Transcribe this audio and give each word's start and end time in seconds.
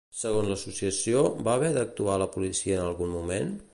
Segons 0.19 0.47
l'associació, 0.51 1.21
va 1.47 1.55
haver 1.59 1.71
d'actuar 1.75 2.17
la 2.23 2.29
policia 2.37 2.79
en 2.81 2.87
algun 2.87 3.15
moment? 3.19 3.55